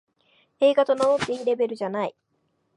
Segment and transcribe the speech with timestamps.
[0.61, 2.15] 映画と名乗っていいレベルじゃない